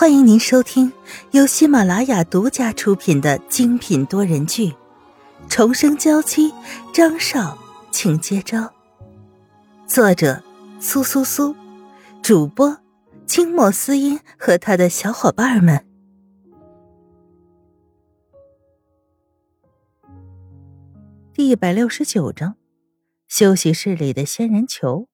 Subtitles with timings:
[0.00, 0.92] 欢迎您收听
[1.32, 4.68] 由喜马拉雅独家出品的精品多人剧
[5.48, 6.52] 《重生娇妻》，
[6.94, 7.58] 张少，
[7.90, 8.72] 请接招。
[9.88, 10.40] 作者：
[10.78, 11.52] 苏苏苏，
[12.22, 12.78] 主播：
[13.26, 15.84] 清墨思音和他的小伙伴们。
[21.34, 22.54] 第一百六十九章：
[23.26, 25.08] 休息室里的仙人球。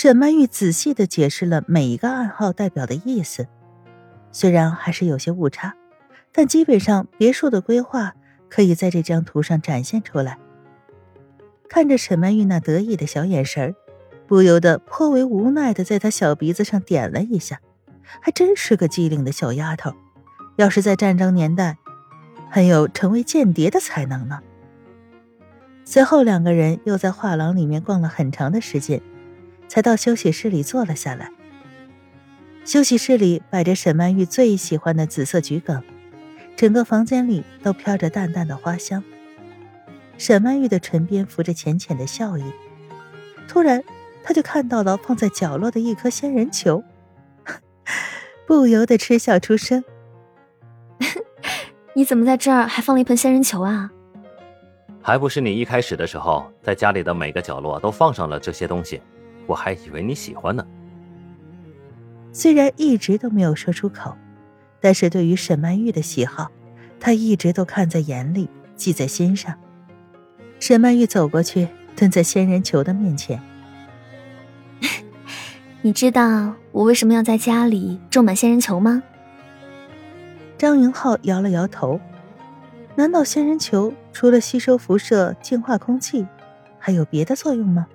[0.00, 3.48] 沈曼玉仔细的解释了每一个暗号代表的意思，
[4.30, 5.74] 虽然还是有些误差，
[6.30, 8.14] 但基本上别墅的规划
[8.48, 10.38] 可以在这张图上展现出来。
[11.68, 13.74] 看着沈曼玉那得意的小眼神儿，
[14.28, 17.60] 不由得颇为无奈的在她小鼻子上点了一下，
[18.20, 19.92] 还真是个机灵的小丫头，
[20.54, 21.76] 要是在战争年代，
[22.48, 24.38] 很有成为间谍的才能呢。
[25.84, 29.02] 随后两个人又在画廊里面逛了很长的时间。
[29.68, 31.30] 才到休息室里坐了下来。
[32.64, 35.82] 休息室里摆着沈曼玉最喜欢的紫色桔梗，
[36.56, 39.02] 整个房间里都飘着淡淡的花香。
[40.18, 42.42] 沈曼玉的唇边浮着浅浅的笑意，
[43.46, 43.82] 突然，
[44.22, 46.82] 她就看到了放在角落的一颗仙人球，
[48.46, 49.84] 不由得嗤笑出声：
[51.94, 53.90] “你怎么在这儿还放了一盆仙人球啊？
[55.00, 59.00] 还不是你一开始的时候在家里的每个角落都放上了这些东西。”
[59.48, 60.64] 我还以为你喜欢呢。
[62.32, 64.14] 虽然一直都没有说出口，
[64.80, 66.52] 但是对于沈曼玉的喜好，
[67.00, 69.52] 他一直都看在眼里，记在心上。
[70.60, 71.66] 沈曼玉走过去，
[71.96, 73.40] 蹲在仙人球的面前。
[75.82, 79.02] 你知道我为什么要在家里种满仙人球吗？
[80.58, 81.98] 张云浩摇了摇头。
[82.96, 86.26] 难道仙人球除了吸收辐射、净化空气，
[86.78, 87.86] 还有别的作用吗？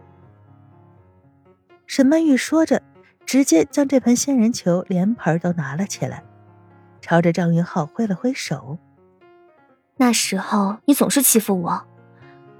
[1.85, 2.81] 沈曼玉说着，
[3.25, 6.23] 直接将这盆仙人球连盆都拿了起来，
[7.01, 8.77] 朝着张云浩挥了挥手。
[9.97, 11.85] 那时候你总是欺负我，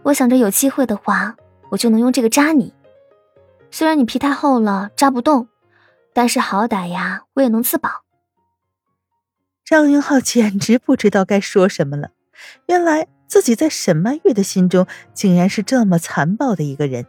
[0.04, 1.36] 我想着有机会的话，
[1.70, 2.74] 我就能用这个扎你。
[3.72, 5.48] 虽然你皮太厚了，扎不动，
[6.14, 8.04] 但是好歹呀，我也能自保。
[9.66, 12.12] 张云浩简直不知道该说什么了，
[12.68, 17.08] 原来自己在沈曼玉的心中，竟然是这么残暴的一个人。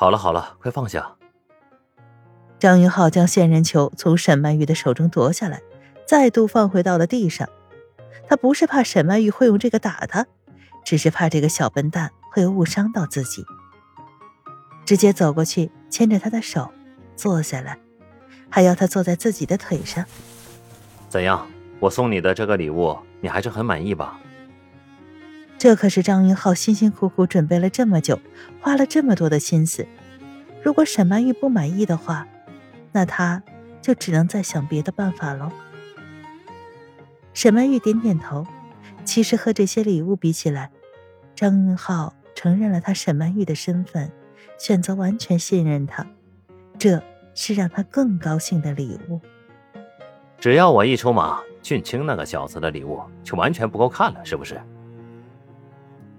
[0.00, 1.14] 好了好了，快放下！
[2.58, 5.60] 张云浩将仙人球从沈曼玉的手中夺下来，
[6.06, 7.46] 再度放回到了地上。
[8.26, 10.26] 他不是怕沈曼玉会用这个打他，
[10.86, 13.44] 只是怕这个小笨蛋会误伤到自己。
[14.86, 16.72] 直接走过去，牵着他的手，
[17.14, 17.78] 坐下来，
[18.48, 20.02] 还要他坐在自己的腿上。
[21.10, 21.46] 怎样？
[21.78, 24.18] 我送你的这个礼物，你还是很满意吧？
[25.60, 28.18] 这可是张云浩辛辛苦苦准备了这么久，
[28.62, 29.86] 花了这么多的心思。
[30.62, 32.26] 如果沈曼玉不满意的话，
[32.92, 33.42] 那他
[33.82, 35.52] 就只能再想别的办法喽。
[37.34, 38.46] 沈曼玉点点头。
[39.04, 40.70] 其实和这些礼物比起来，
[41.34, 44.10] 张云浩承认了他沈曼玉的身份，
[44.58, 46.06] 选择完全信任他，
[46.78, 47.02] 这
[47.34, 49.20] 是让他更高兴的礼物。
[50.38, 54.58] 只要我一出马，俊清那个小子的礼物就完全不够看了，是不是？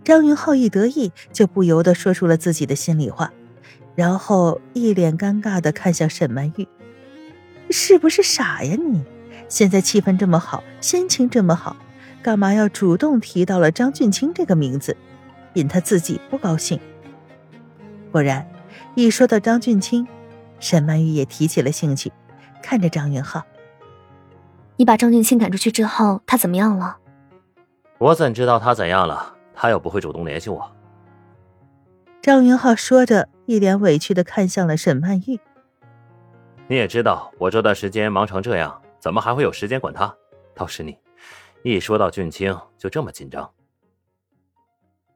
[0.04, 3.32] 张云浩一得意，就不由得说出了自己的心里话，
[3.96, 6.68] 然后一脸尴尬的看向沈曼玉
[7.70, 9.04] ：“是不是傻呀你？
[9.48, 11.76] 现在气氛这么好，心情这么好，
[12.24, 14.98] 干嘛要主动提到了张俊清这个名字，
[15.54, 16.80] 引他自己不高兴？”
[18.12, 18.50] 果然，
[18.96, 20.08] 一说到张俊清，
[20.60, 22.12] 沈曼玉也提起了兴趣，
[22.64, 23.44] 看着张云浩
[24.78, 26.98] ：“你把张俊清赶出去之后，他怎么样了
[28.00, 30.76] ？”“我怎知道他怎样了？”他又不会主动联系我。
[32.20, 35.40] 张云浩说着，一脸委屈的看向了沈曼玉。
[36.68, 40.18] 你也知道，我这段时间忙成这样，怎么还会有时间管他？
[40.56, 40.98] 倒是你，
[41.62, 43.54] 一说到俊清就这么紧张。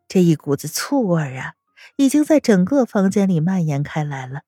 [0.08, 1.56] 这一股子醋味啊，
[1.96, 4.42] 已经在整个房间里蔓延开来了。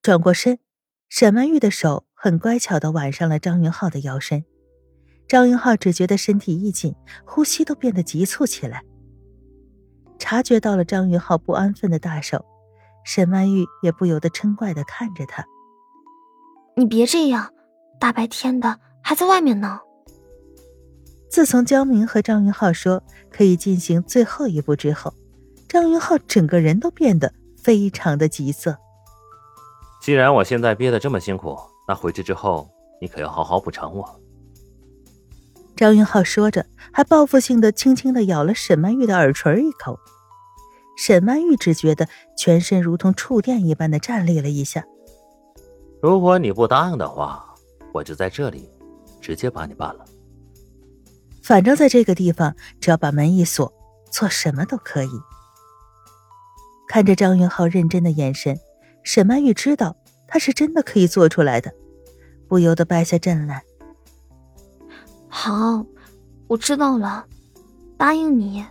[0.00, 0.60] 转过身，
[1.08, 4.44] 沈曼玉的手很乖巧的挽上了张云浩的腰身。
[5.30, 6.92] 张云浩只觉得身体一紧，
[7.24, 8.82] 呼吸都变得急促起来。
[10.18, 12.44] 察觉到了张云浩不安分的大手，
[13.04, 15.46] 沈曼玉也不由得嗔怪的看着他
[16.74, 17.54] ：“你别这样，
[18.00, 19.78] 大白天的还在外面呢。”
[21.30, 23.00] 自从江明和张云浩说
[23.30, 25.14] 可以进行最后一步之后，
[25.68, 28.76] 张云浩整个人都变得非常的急色。
[30.02, 31.56] 既然我现在憋得这么辛苦，
[31.86, 32.68] 那回去之后
[33.00, 34.19] 你可要好好补偿我。
[35.80, 39.98] 张云浩说着，还报复性的轻轻的咬了沈曼玉的耳垂一口。
[40.98, 42.06] 沈曼玉只觉得
[42.36, 44.84] 全身如同触电一般的站立了一下。
[46.02, 47.42] 如果你不答应的话，
[47.94, 48.70] 我就在这里
[49.22, 50.04] 直接把你办了。
[51.42, 53.72] 反正，在这个地方，只要把门一锁，
[54.12, 55.10] 做什么都可以。
[56.90, 58.60] 看着张云浩认真的眼神，
[59.02, 59.96] 沈曼玉知道
[60.28, 61.72] 他是真的可以做出来的，
[62.46, 63.62] 不由得败下阵来。
[65.30, 65.86] 好，
[66.48, 67.24] 我知道了，
[67.96, 68.66] 答应你。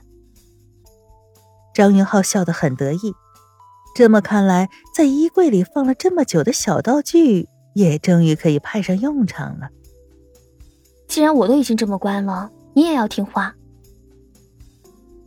[1.73, 3.13] 张云浩笑得很得意。
[3.95, 9.69] 这么看来，在衣柜里放了这么久的小道具，也终于可以派上用场了。
[11.07, 13.55] 既然我都已经这么乖了，你也要听话。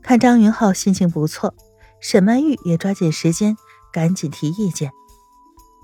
[0.03, 1.55] 看张云浩心情不错，
[2.01, 3.57] 沈曼玉也抓紧时间，
[3.93, 4.93] 赶紧提意见。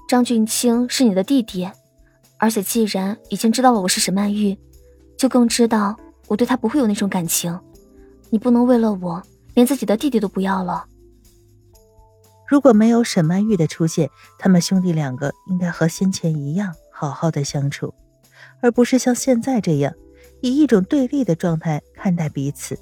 [0.06, 1.68] 张俊清是你的弟弟，
[2.38, 4.58] 而且既然已经知道了我是沈曼玉，
[5.18, 5.94] 就更知道
[6.28, 7.58] 我对他不会有那种感情。
[8.30, 9.22] 你不能为了我，
[9.54, 10.86] 连自己的弟弟都不要了。
[12.46, 17.92] 如果没有沈曼玉的出现，他们兄弟两个应该和先前一样好好的相处，
[18.62, 19.92] 而不是像现在这样
[20.40, 22.78] 以一种对立的状态看待彼此。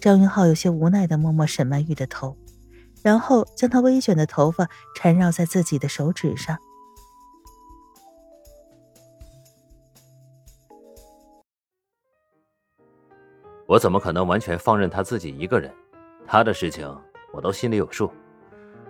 [0.00, 2.36] 张云浩有些无奈的摸摸沈曼玉的头，
[3.02, 6.58] 然后将她微卷的头发缠绕在自己的手指上。
[13.70, 15.72] 我怎么可能完全放任他自己一个人？
[16.26, 16.92] 他的事情。
[17.32, 18.10] 我都心里有数，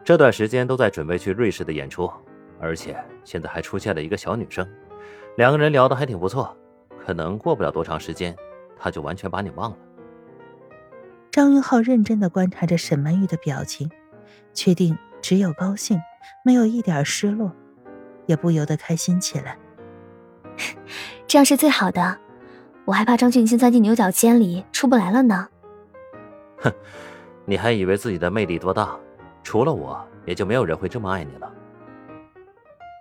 [0.02, 2.10] 这段时间都在准备去瑞士的演出，
[2.58, 4.66] 而且现在还出现了一个小女生，
[5.36, 6.56] 两个人聊得还挺不错，
[7.04, 8.34] 可能过不了多长时间，
[8.78, 9.76] 他就完全把你忘了。
[11.30, 13.90] 张云浩认真的观察着沈曼玉的表情，
[14.54, 16.00] 确定只有高兴，
[16.42, 17.52] 没有一点失落，
[18.24, 19.58] 也不由得开心起来。
[21.28, 22.18] 这样是最好的，
[22.84, 25.48] 我还怕张俊清钻进牛角尖里出不来了呢。
[26.58, 26.72] 哼。
[27.46, 28.96] 你还以为自己的魅力多大？
[29.42, 31.52] 除了我，也就没有人会这么爱你了。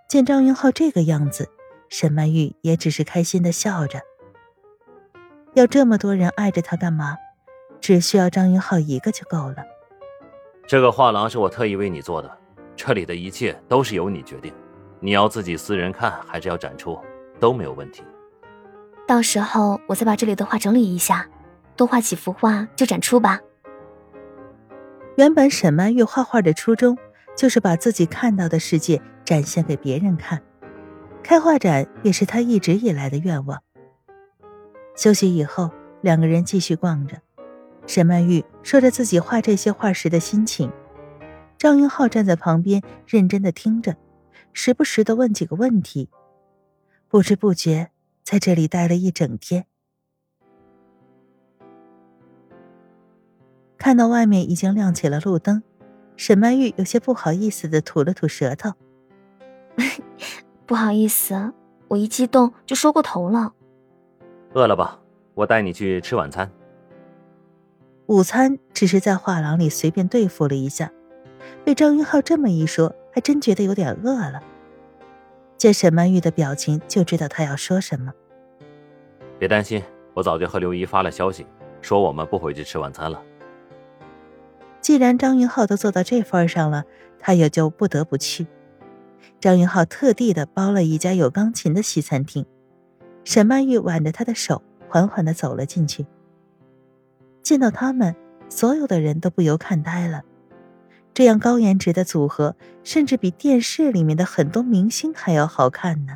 [0.08, 1.48] 见张云浩这个样子，
[1.90, 4.00] 沈曼玉也只是开心的笑着。
[5.54, 7.16] 要这么多人爱着他干嘛？
[7.80, 9.58] 只需要张云浩一个就够了。
[10.66, 12.38] 这个画廊是我特意为你做的，
[12.76, 14.52] 这里的一切都是由你决定。
[15.00, 16.98] 你要自己私人看，还是要展出，
[17.40, 18.04] 都没有问题。
[19.10, 21.28] 到时候我再把这里的画整理一下，
[21.76, 23.40] 多画几幅画就展出吧。
[25.16, 26.96] 原本沈曼玉画画的初衷，
[27.36, 30.40] 就是把自己看到的世界展现给别人看。
[31.24, 33.60] 开画展也是她一直以来的愿望。
[34.96, 35.72] 休息以后，
[36.02, 37.18] 两个人继续逛着。
[37.88, 40.72] 沈曼玉说着自己画这些画时的心情，
[41.58, 43.96] 张云浩站在旁边认真的听着，
[44.54, 46.12] 时不时的问几个问题。
[47.08, 47.90] 不知不觉，
[48.30, 49.66] 在这里待了一整天。
[53.76, 55.64] 看到外面已经亮起了路灯，
[56.16, 58.74] 沈曼玉有些不好意思的吐了吐舌头。
[60.68, 61.54] 不好意思，
[61.88, 63.56] 我一激动就说过头了。
[64.54, 65.00] 饿了吧？
[65.34, 66.52] 我带你去吃晚餐。
[68.06, 70.92] 午餐只是在画廊里随便对付了一下，
[71.66, 74.44] 被张云浩这么一说，还真觉得有点饿了。
[75.60, 78.14] 见沈曼玉的表情，就知道她要说什么。
[79.38, 79.84] 别担心，
[80.14, 81.46] 我早就和刘姨发了消息，
[81.82, 83.22] 说我们不回去吃晚餐了。
[84.80, 86.86] 既然张云浩都做到这份上了，
[87.20, 88.48] 他也就不得不去。
[89.42, 92.46] 张云浩特地的包了一家有钢琴的西餐厅，
[93.26, 96.06] 沈曼玉挽着他的手，缓缓的走了进去。
[97.44, 98.16] 见到他们，
[98.48, 100.24] 所有的人都不由看呆了。
[101.20, 106.16] 这样高颜值的组合，甚至比电视里面的很多明星还要好看呢。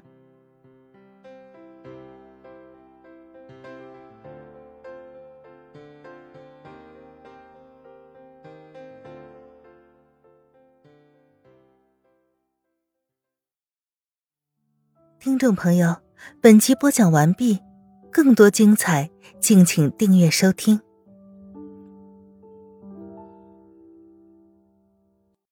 [15.19, 15.98] 听众朋友，
[16.39, 17.60] 本集播讲完毕，
[18.10, 20.79] 更多精彩，敬请订阅收听。